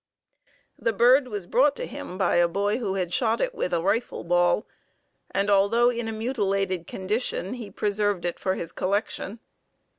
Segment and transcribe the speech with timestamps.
[0.79, 3.83] The bird was brought to him by a boy who had shot it with a
[3.83, 4.65] rifle ball,
[5.29, 9.37] and although in a mutilated condition he preserved it for his collection.